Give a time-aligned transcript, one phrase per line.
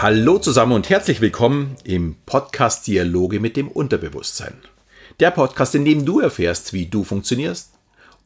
[0.00, 4.54] Hallo zusammen und herzlich willkommen im Podcast Dialoge mit dem Unterbewusstsein.
[5.18, 7.72] Der Podcast, in dem du erfährst, wie du funktionierst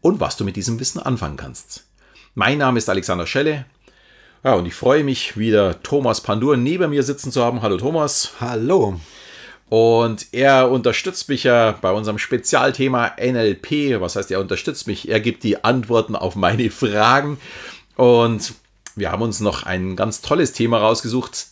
[0.02, 1.86] und was du mit diesem Wissen anfangen kannst.
[2.34, 3.64] Mein Name ist Alexander Schelle.
[4.44, 7.62] Ja, und ich freue mich, wieder Thomas Pandur neben mir sitzen zu haben.
[7.62, 8.32] Hallo Thomas.
[8.38, 9.00] Hallo.
[9.70, 13.98] Und er unterstützt mich ja bei unserem Spezialthema NLP.
[13.98, 15.08] Was heißt, er unterstützt mich?
[15.08, 17.38] Er gibt die Antworten auf meine Fragen.
[17.96, 18.52] Und
[18.94, 21.46] wir haben uns noch ein ganz tolles Thema rausgesucht,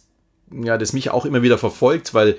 [0.53, 2.37] ja, das mich auch immer wieder verfolgt, weil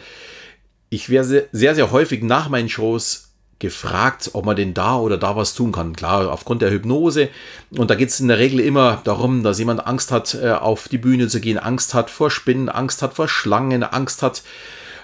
[0.89, 3.29] ich werde sehr, sehr häufig nach meinen Shows
[3.59, 5.95] gefragt, ob man denn da oder da was tun kann.
[5.95, 7.29] Klar, aufgrund der Hypnose.
[7.69, 10.89] Und da geht es in der Regel immer darum, dass jemand Angst hat, äh, auf
[10.89, 14.43] die Bühne zu gehen, Angst hat vor Spinnen, Angst hat vor Schlangen, Angst hat,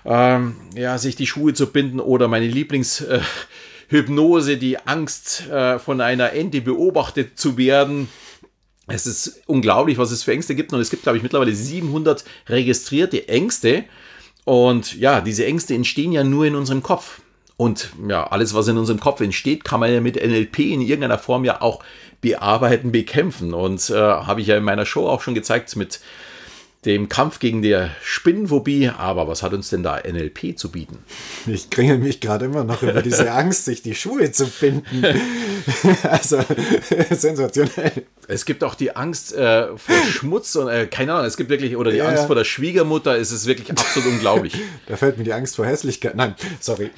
[0.05, 6.01] ähm, ja, sich die Schuhe zu binden oder meine Lieblingshypnose, äh, die Angst äh, von
[6.01, 8.09] einer Ente beobachtet zu werden
[8.87, 10.73] es ist unglaublich, was es für Ängste gibt.
[10.73, 13.83] Und es gibt, glaube ich, mittlerweile 700 registrierte Ängste.
[14.45, 17.21] Und ja, diese Ängste entstehen ja nur in unserem Kopf.
[17.57, 21.17] Und ja, alles, was in unserem Kopf entsteht, kann man ja mit NLP in irgendeiner
[21.17, 21.83] Form ja auch
[22.21, 23.53] bearbeiten, bekämpfen.
[23.53, 25.99] Und äh, habe ich ja in meiner Show auch schon gezeigt mit
[26.87, 28.89] dem Kampf gegen die Spinnenphobie.
[28.97, 30.99] Aber was hat uns denn da NLP zu bieten?
[31.45, 35.03] Ich kringel mich gerade immer noch über diese Angst, sich die Schuhe zu binden.
[36.03, 36.39] also
[37.11, 38.03] sensationell.
[38.29, 41.75] Es gibt auch die Angst äh, vor Schmutz und äh, keine Ahnung, es gibt wirklich,
[41.75, 44.53] oder die ja, Angst vor der Schwiegermutter, es ist wirklich absolut unglaublich.
[44.87, 46.15] Da fällt mir die Angst vor Hässlichkeit.
[46.15, 46.89] Nein, sorry.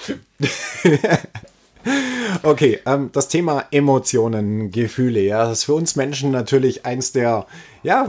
[2.44, 7.46] Okay, ähm, das Thema Emotionen, Gefühle, ja, das ist für uns Menschen natürlich eins der,
[7.84, 8.08] ja,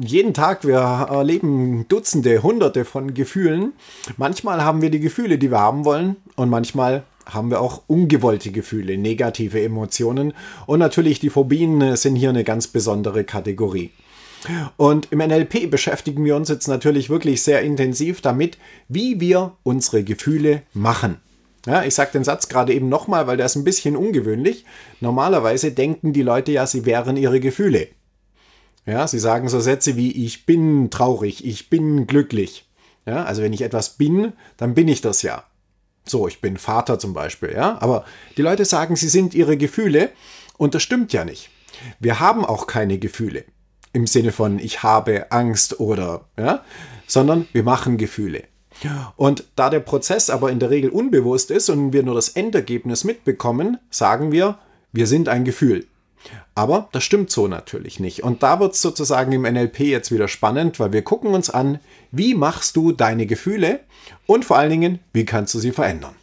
[0.00, 3.72] jeden Tag, wir erleben Dutzende, Hunderte von Gefühlen.
[4.16, 8.50] Manchmal haben wir die Gefühle, die wir haben wollen und manchmal haben wir auch ungewollte
[8.50, 10.32] Gefühle, negative Emotionen
[10.66, 13.90] und natürlich die Phobien sind hier eine ganz besondere Kategorie.
[14.76, 18.56] Und im NLP beschäftigen wir uns jetzt natürlich wirklich sehr intensiv damit,
[18.88, 21.18] wie wir unsere Gefühle machen.
[21.66, 24.64] Ja, ich sage den Satz gerade eben nochmal, weil der ist ein bisschen ungewöhnlich.
[25.00, 27.88] Normalerweise denken die Leute ja, sie wären ihre Gefühle.
[28.86, 32.66] Ja, sie sagen so Sätze wie ich bin traurig, ich bin glücklich.
[33.06, 35.44] Ja, also wenn ich etwas bin, dann bin ich das ja.
[36.04, 37.80] So, ich bin Vater zum Beispiel, ja.
[37.80, 38.04] Aber
[38.36, 40.10] die Leute sagen, sie sind ihre Gefühle
[40.56, 41.50] und das stimmt ja nicht.
[41.98, 43.44] Wir haben auch keine Gefühle
[43.92, 46.64] im Sinne von ich habe Angst oder, ja,
[47.06, 48.44] sondern wir machen Gefühle.
[49.16, 53.04] Und da der Prozess aber in der Regel unbewusst ist und wir nur das Endergebnis
[53.04, 54.58] mitbekommen, sagen wir,
[54.92, 55.86] wir sind ein Gefühl.
[56.54, 58.22] Aber das stimmt so natürlich nicht.
[58.22, 61.78] Und da wird es sozusagen im NLP jetzt wieder spannend, weil wir gucken uns an,
[62.10, 63.80] wie machst du deine Gefühle
[64.26, 66.14] und vor allen Dingen, wie kannst du sie verändern.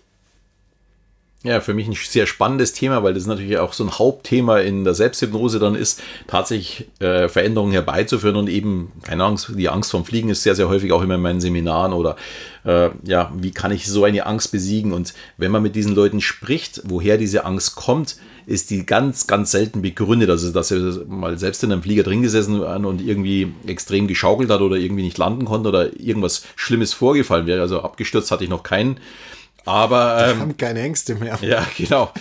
[1.48, 4.84] Ja, für mich ein sehr spannendes Thema, weil das natürlich auch so ein Hauptthema in
[4.84, 10.04] der Selbsthypnose dann ist, tatsächlich äh, Veränderungen herbeizuführen und eben, keine Angst, die Angst vom
[10.04, 12.18] Fliegen ist sehr, sehr häufig auch immer in meinen Seminaren oder
[12.66, 14.92] äh, ja, wie kann ich so eine Angst besiegen?
[14.92, 19.52] Und wenn man mit diesen Leuten spricht, woher diese Angst kommt, ist die ganz, ganz
[19.52, 20.30] selten begründet.
[20.30, 24.60] Also, dass er mal selbst in einem Flieger drin gesessen und irgendwie extrem geschaukelt hat
[24.60, 27.62] oder irgendwie nicht landen konnte oder irgendwas Schlimmes vorgefallen wäre.
[27.62, 29.00] Also abgestürzt hatte ich noch keinen.
[29.68, 30.18] Aber.
[30.20, 31.38] Ähm, Wir haben keine Ängste mehr.
[31.42, 32.12] Ja, genau.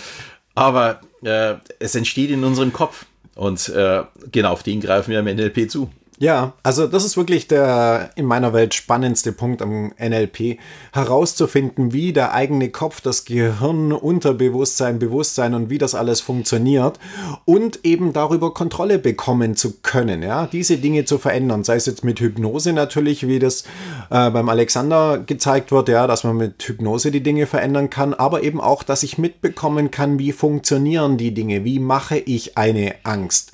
[0.53, 3.05] Aber äh, es entsteht in unserem Kopf.
[3.35, 5.91] Und äh, genau auf den greifen wir am NLP zu.
[6.19, 10.57] Ja, also das ist wirklich der in meiner Welt spannendste Punkt am NLP,
[10.91, 16.97] herauszufinden, wie der eigene Kopf, das Gehirn, Unterbewusstsein, Bewusstsein und wie das alles funktioniert
[17.45, 22.03] und eben darüber Kontrolle bekommen zu können, ja, diese Dinge zu verändern, sei es jetzt
[22.03, 23.61] mit Hypnose natürlich, wie das
[24.09, 28.41] äh, beim Alexander gezeigt wird, ja, dass man mit Hypnose die Dinge verändern kann, aber
[28.41, 33.51] eben auch, dass ich mitbekommen kann, wie funktionieren die Dinge, wie mache ich eine Angst.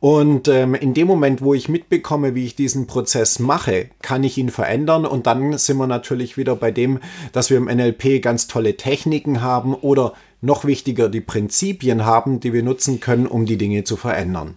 [0.00, 4.36] Und ähm, in dem Moment, wo ich mitbekomme, wie ich diesen Prozess mache, kann ich
[4.36, 5.06] ihn verändern.
[5.06, 7.00] Und dann sind wir natürlich wieder bei dem,
[7.32, 12.52] dass wir im NLP ganz tolle Techniken haben oder noch wichtiger die Prinzipien haben, die
[12.52, 14.54] wir nutzen können, um die Dinge zu verändern.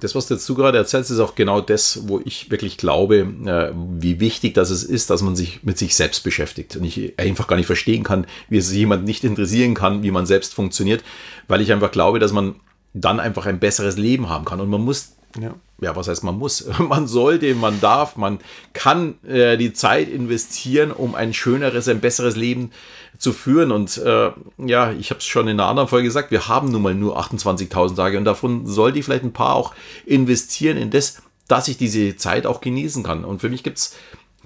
[0.00, 3.72] Das, was du jetzt gerade erzählst, ist auch genau das, wo ich wirklich glaube, äh,
[3.98, 6.76] wie wichtig das ist, dass man sich mit sich selbst beschäftigt.
[6.76, 10.24] Und ich einfach gar nicht verstehen kann, wie es jemand nicht interessieren kann, wie man
[10.24, 11.04] selbst funktioniert,
[11.48, 12.54] weil ich einfach glaube, dass man
[12.94, 14.60] dann einfach ein besseres Leben haben kann.
[14.60, 16.66] Und man muss, ja, ja was heißt man muss?
[16.78, 18.38] Man sollte, man darf, man
[18.72, 22.70] kann äh, die Zeit investieren, um ein schöneres, ein besseres Leben
[23.18, 23.70] zu führen.
[23.70, 26.82] Und äh, ja, ich habe es schon in einer anderen Folge gesagt, wir haben nun
[26.82, 29.74] mal nur 28.000 Tage und davon sollte ich vielleicht ein paar auch
[30.06, 33.24] investieren in das, dass ich diese Zeit auch genießen kann.
[33.24, 33.96] Und für mich gibt es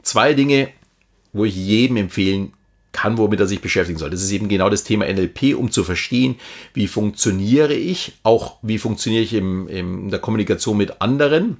[0.02, 0.68] zwei Dinge,
[1.32, 2.52] wo ich jedem empfehlen
[2.94, 4.08] kann, womit er sich beschäftigen soll.
[4.08, 6.36] Das ist eben genau das Thema NLP, um zu verstehen,
[6.72, 11.58] wie funktioniere ich, auch wie funktioniere ich im, in der Kommunikation mit anderen.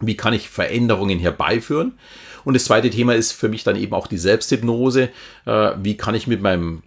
[0.00, 1.94] Wie kann ich Veränderungen herbeiführen?
[2.44, 5.10] Und das zweite Thema ist für mich dann eben auch die Selbsthypnose.
[5.46, 6.82] Äh, wie kann ich mit meinem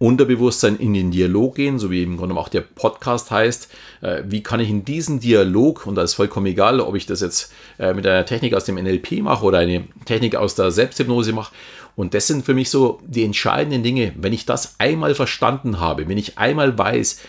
[0.00, 3.68] Unterbewusstsein in den Dialog gehen, so wie im Grunde auch der Podcast heißt.
[4.00, 7.20] Äh, wie kann ich in diesen Dialog, und da ist vollkommen egal, ob ich das
[7.20, 11.34] jetzt äh, mit einer Technik aus dem NLP mache oder eine Technik aus der Selbsthypnose
[11.34, 11.52] mache,
[11.96, 16.08] und das sind für mich so die entscheidenden Dinge, wenn ich das einmal verstanden habe,
[16.08, 17.20] wenn ich einmal weiß,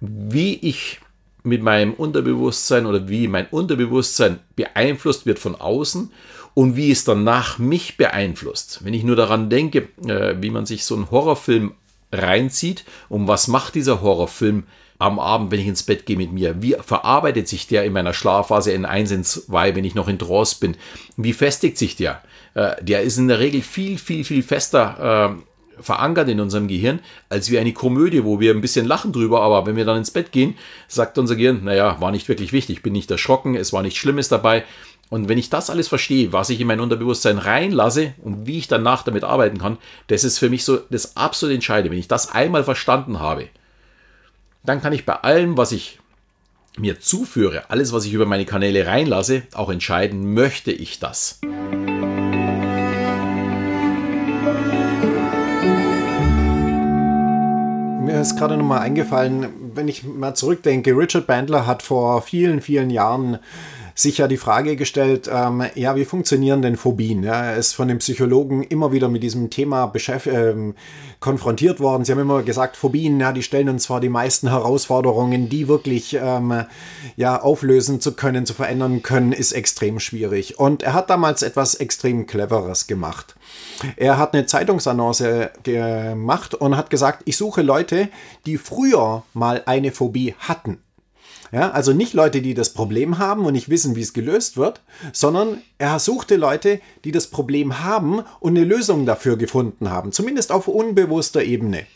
[0.00, 1.00] wie ich
[1.44, 6.12] mit meinem Unterbewusstsein oder wie mein Unterbewusstsein beeinflusst wird von außen
[6.52, 8.84] und wie es danach mich beeinflusst.
[8.84, 11.72] Wenn ich nur daran denke, äh, wie man sich so einen Horrorfilm
[12.12, 14.64] reinzieht und was macht dieser Horrorfilm
[14.98, 16.60] am Abend, wenn ich ins Bett gehe mit mir?
[16.62, 20.18] Wie verarbeitet sich der in meiner Schlafphase in 1 in 2, wenn ich noch in
[20.18, 20.76] Trance bin?
[21.16, 22.22] Wie festigt sich der?
[22.54, 27.00] Äh, der ist in der Regel viel, viel, viel fester äh, verankert in unserem Gehirn,
[27.28, 30.10] als wie eine Komödie, wo wir ein bisschen lachen drüber, aber wenn wir dann ins
[30.10, 30.56] Bett gehen,
[30.88, 34.28] sagt unser Gehirn, naja, war nicht wirklich wichtig, bin nicht erschrocken, es war nichts Schlimmes
[34.28, 34.64] dabei.
[35.10, 38.68] Und wenn ich das alles verstehe, was ich in mein Unterbewusstsein reinlasse und wie ich
[38.68, 39.78] danach damit arbeiten kann,
[40.08, 41.90] das ist für mich so das absolut Entscheidende.
[41.90, 43.48] Wenn ich das einmal verstanden habe,
[44.64, 45.98] dann kann ich bei allem, was ich
[46.76, 51.40] mir zuführe, alles, was ich über meine Kanäle reinlasse, auch entscheiden, möchte ich das.
[58.02, 62.90] Mir ist gerade nochmal eingefallen, wenn ich mal zurückdenke, Richard Bandler hat vor vielen, vielen
[62.90, 63.38] Jahren
[64.00, 67.24] sich ja die Frage gestellt, ähm, ja, wie funktionieren denn Phobien?
[67.24, 69.92] Ja, er ist von den Psychologen immer wieder mit diesem Thema
[70.26, 70.74] ähm,
[71.18, 72.04] konfrontiert worden.
[72.04, 76.14] Sie haben immer gesagt, Phobien, ja, die stellen uns zwar die meisten Herausforderungen, die wirklich
[76.14, 76.64] ähm,
[77.16, 80.60] ja, auflösen zu können, zu verändern können, ist extrem schwierig.
[80.60, 83.34] Und er hat damals etwas extrem Cleveres gemacht.
[83.96, 88.10] Er hat eine Zeitungsannonce gemacht und hat gesagt, ich suche Leute,
[88.46, 90.78] die früher mal eine Phobie hatten.
[91.50, 94.82] Ja, also nicht Leute, die das Problem haben und nicht wissen, wie es gelöst wird,
[95.12, 100.52] sondern er suchte Leute, die das Problem haben und eine Lösung dafür gefunden haben, zumindest
[100.52, 101.86] auf unbewusster Ebene.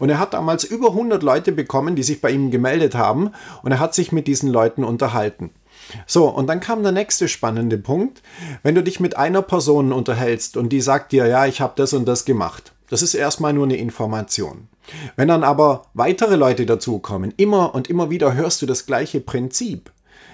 [0.00, 3.30] Und er hat damals über 100 Leute bekommen, die sich bei ihm gemeldet haben
[3.62, 5.50] und er hat sich mit diesen Leuten unterhalten.
[6.06, 8.22] So, und dann kam der nächste spannende Punkt.
[8.64, 11.92] Wenn du dich mit einer Person unterhältst und die sagt dir, ja, ich habe das
[11.92, 14.68] und das gemacht, das ist erstmal nur eine Information.
[15.16, 19.90] Wenn dann aber weitere Leute dazukommen, immer und immer wieder hörst du das gleiche Prinzip,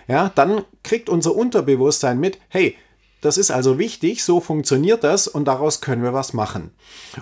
[0.08, 2.76] ja, dann kriegt unser Unterbewusstsein mit, hey,
[3.22, 6.72] das ist also wichtig, so funktioniert das und daraus können wir was machen.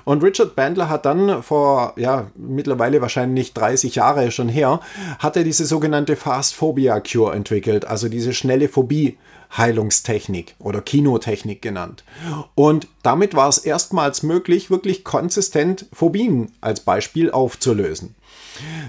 [0.04, 4.80] Und Richard Bandler hat dann vor, ja, mittlerweile wahrscheinlich 30 Jahre schon her,
[5.18, 9.18] hat er diese sogenannte Fast Phobia Cure entwickelt, also diese schnelle Phobie
[9.56, 12.04] Heilungstechnik oder Kinotechnik genannt.
[12.54, 18.14] Und damit war es erstmals möglich, wirklich konsistent Phobien als Beispiel aufzulösen.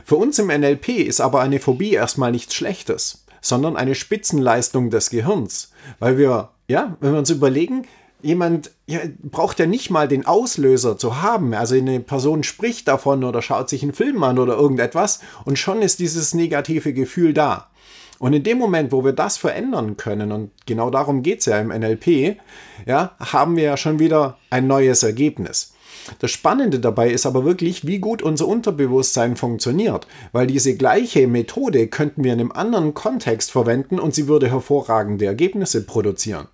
[0.05, 5.09] Für uns im NLP ist aber eine Phobie erstmal nichts Schlechtes, sondern eine Spitzenleistung des
[5.09, 7.85] Gehirns, weil wir, ja, wenn wir uns überlegen,
[8.21, 11.53] jemand ja, braucht ja nicht mal den Auslöser zu haben.
[11.53, 15.81] Also eine Person spricht davon oder schaut sich einen Film an oder irgendetwas und schon
[15.81, 17.67] ist dieses negative Gefühl da.
[18.19, 21.59] Und in dem Moment, wo wir das verändern können, und genau darum geht es ja
[21.59, 22.37] im NLP,
[22.85, 25.73] ja, haben wir ja schon wieder ein neues Ergebnis.
[26.19, 31.87] Das Spannende dabei ist aber wirklich, wie gut unser Unterbewusstsein funktioniert, weil diese gleiche Methode
[31.87, 36.47] könnten wir in einem anderen Kontext verwenden und sie würde hervorragende Ergebnisse produzieren.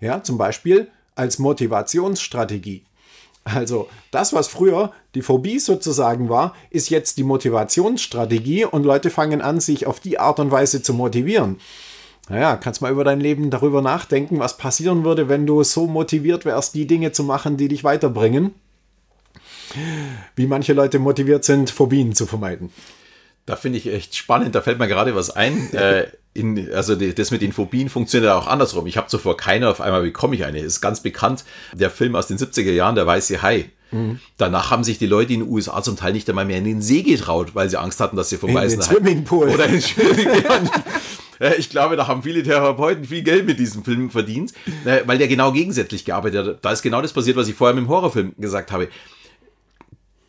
[0.00, 2.84] Ja, zum Beispiel als Motivationsstrategie.
[3.44, 9.40] Also das, was früher die Phobie sozusagen war, ist jetzt die Motivationsstrategie und Leute fangen
[9.40, 11.58] an, sich auf die Art und Weise zu motivieren.
[12.28, 16.44] Naja, kannst mal über dein Leben darüber nachdenken, was passieren würde, wenn du so motiviert
[16.44, 18.54] wärst, die Dinge zu machen, die dich weiterbringen.
[20.36, 22.72] Wie manche Leute motiviert sind, Phobien zu vermeiden.
[23.50, 25.70] Da finde ich echt spannend, da fällt mir gerade was ein.
[25.74, 28.86] äh, in, also das mit den Phobien funktioniert auch andersrum.
[28.86, 30.60] Ich habe zuvor keine, auf einmal bekomme ich eine.
[30.60, 33.70] Ist ganz bekannt, der Film aus den 70er Jahren, der weiße Hai.
[33.90, 34.20] Mhm.
[34.36, 36.80] Danach haben sich die Leute in den USA zum Teil nicht einmal mehr in den
[36.80, 38.84] See getraut, weil sie Angst hatten, dass sie vom in weißen Hai...
[38.84, 39.48] Swimmingpool.
[39.48, 40.70] Oder in den
[41.58, 44.52] Ich glaube, da haben viele Therapeuten viel Geld mit diesem Film verdient,
[44.84, 46.64] äh, weil der genau gegensätzlich gearbeitet hat.
[46.64, 48.86] Da ist genau das passiert, was ich vorher mit dem Horrorfilm gesagt habe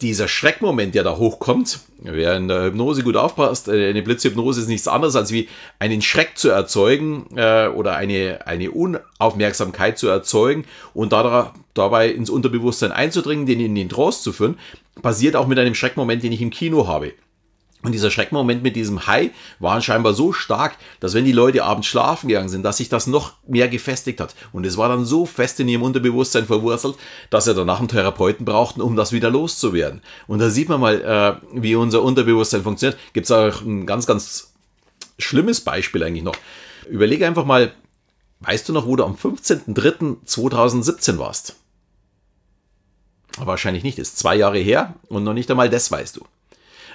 [0.02, 4.68] dieser Schreckmoment, der da hochkommt, wer in der Hypnose gut aufpasst, äh, eine Blitzhypnose ist
[4.68, 5.48] nichts anderes als wie
[5.80, 12.30] einen Schreck zu erzeugen äh, oder eine, eine Unaufmerksamkeit zu erzeugen und da, dabei ins
[12.30, 14.58] Unterbewusstsein einzudringen, den in den Trance zu führen,
[15.02, 17.14] passiert auch mit einem Schreckmoment, den ich im Kino habe.
[17.84, 21.88] Und dieser Schreckmoment mit diesem Hai war scheinbar so stark, dass wenn die Leute abends
[21.88, 24.36] schlafen gegangen sind, dass sich das noch mehr gefestigt hat.
[24.54, 26.96] Und es war dann so fest in ihrem Unterbewusstsein verwurzelt,
[27.30, 30.02] dass sie danach einen Therapeuten brauchten, um das wieder loszuwerden.
[30.28, 33.00] Und da sieht man mal, äh, wie unser Unterbewusstsein funktioniert.
[33.14, 34.54] Gibt es auch ein ganz, ganz
[35.18, 36.36] schlimmes Beispiel eigentlich noch.
[36.88, 37.74] Überlege einfach mal,
[38.42, 41.56] Weißt du noch, wo du am 15.03.2017 warst?
[43.38, 46.26] Wahrscheinlich nicht, ist zwei Jahre her und noch nicht einmal das weißt du.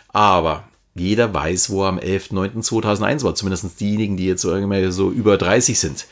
[0.08, 5.10] Aber jeder weiß, wo er am 11.09.2001 war, zumindest diejenigen, die jetzt so, irgendwie so
[5.10, 6.06] über 30 sind.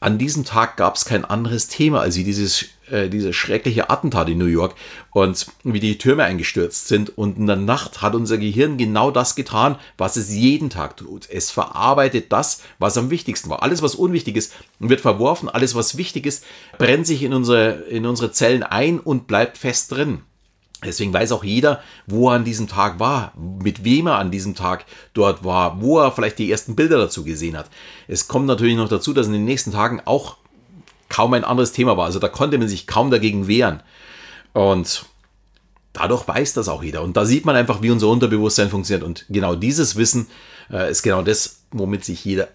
[0.00, 4.28] An diesem Tag gab es kein anderes Thema als wie dieses, äh, dieses schreckliche Attentat
[4.28, 4.74] in New York
[5.12, 7.16] und wie die Türme eingestürzt sind.
[7.16, 11.26] Und in der Nacht hat unser Gehirn genau das getan, was es jeden Tag tut.
[11.30, 13.62] Es verarbeitet das, was am wichtigsten war.
[13.62, 15.48] Alles, was unwichtig ist, wird verworfen.
[15.48, 16.44] Alles, was wichtig ist,
[16.76, 20.20] brennt sich in unsere, in unsere Zellen ein und bleibt fest drin.
[20.82, 24.54] Deswegen weiß auch jeder, wo er an diesem Tag war, mit wem er an diesem
[24.54, 27.70] Tag dort war, wo er vielleicht die ersten Bilder dazu gesehen hat.
[28.06, 30.36] Es kommt natürlich noch dazu, dass in den nächsten Tagen auch
[31.08, 32.06] kaum ein anderes Thema war.
[32.06, 33.82] Also da konnte man sich kaum dagegen wehren.
[34.52, 35.06] Und
[35.92, 37.02] dadurch weiß das auch jeder.
[37.02, 39.06] Und da sieht man einfach, wie unser Unterbewusstsein funktioniert.
[39.06, 40.26] Und genau dieses Wissen
[40.70, 42.48] äh, ist genau das, womit sich jeder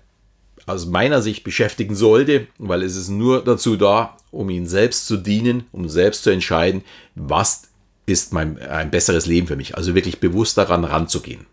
[0.67, 5.17] aus meiner Sicht beschäftigen sollte, weil es ist nur dazu da, um ihn selbst zu
[5.17, 6.83] dienen, um selbst zu entscheiden,
[7.15, 7.68] was
[8.09, 9.75] ist mein, ein besseres Leben für mich.
[9.75, 11.45] Also wirklich bewusst daran ranzugehen.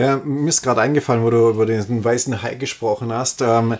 [0.00, 3.42] Ja, mir ist gerade eingefallen, wo du über den weißen Hai gesprochen hast.
[3.42, 3.76] Ähm,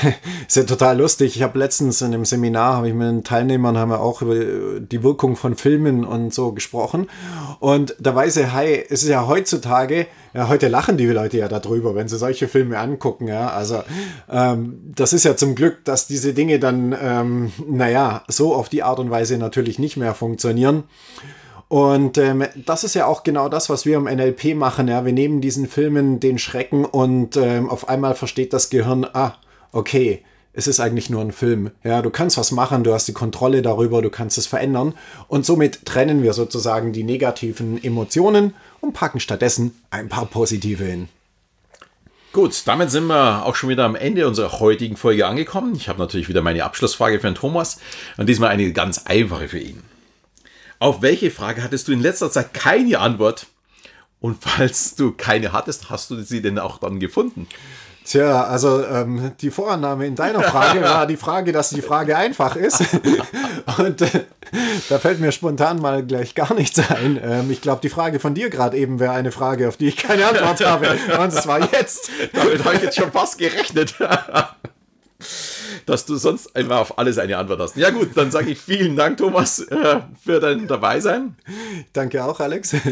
[0.46, 1.34] ist ja total lustig.
[1.34, 4.78] Ich habe letztens in einem Seminar, habe ich mit den Teilnehmern haben wir auch über
[4.78, 7.10] die Wirkung von Filmen und so gesprochen.
[7.58, 12.06] Und der weiße Hai ist ja heutzutage, ja, heute lachen die Leute ja darüber, wenn
[12.06, 13.26] sie solche Filme angucken.
[13.26, 13.82] Ja, also
[14.30, 18.84] ähm, das ist ja zum Glück, dass diese Dinge dann, ähm, naja, so auf die
[18.84, 20.84] Art und Weise natürlich nicht mehr funktionieren.
[21.68, 24.86] Und ähm, das ist ja auch genau das, was wir im NLP machen.
[24.88, 29.34] Ja, wir nehmen diesen Filmen den Schrecken und ähm, auf einmal versteht das Gehirn, ah,
[29.72, 31.70] okay, es ist eigentlich nur ein Film.
[31.84, 34.94] Ja, du kannst was machen, du hast die Kontrolle darüber, du kannst es verändern.
[35.28, 41.08] Und somit trennen wir sozusagen die negativen Emotionen und packen stattdessen ein paar positive hin.
[42.32, 45.74] Gut, damit sind wir auch schon wieder am Ende unserer heutigen Folge angekommen.
[45.74, 47.78] Ich habe natürlich wieder meine Abschlussfrage für den Thomas
[48.16, 49.82] und diesmal eine ganz einfache für ihn.
[50.78, 53.46] Auf welche Frage hattest du in letzter Zeit keine Antwort?
[54.20, 57.46] Und falls du keine hattest, hast du sie denn auch dann gefunden?
[58.06, 62.54] Tja, also ähm, die Vorannahme in deiner Frage war die Frage, dass die Frage einfach
[62.54, 62.80] ist.
[63.78, 64.24] Und äh,
[64.88, 67.20] da fällt mir spontan mal gleich gar nichts ein.
[67.20, 69.96] Ähm, ich glaube, die Frage von dir gerade eben wäre eine Frage, auf die ich
[69.96, 70.96] keine Antwort habe.
[71.18, 72.10] Und es war jetzt.
[72.32, 73.96] Damit habe ich jetzt schon fast gerechnet
[75.86, 77.76] dass du sonst einfach auf alles eine Antwort hast.
[77.76, 81.36] Ja gut, dann sage ich vielen Dank, Thomas, äh, für dein Dabeisein.
[81.92, 82.74] Danke auch, Alex.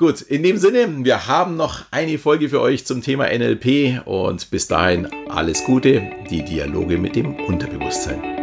[0.00, 4.50] Gut, in dem Sinne, wir haben noch eine Folge für euch zum Thema NLP und
[4.50, 8.39] bis dahin alles Gute, die Dialoge mit dem Unterbewusstsein.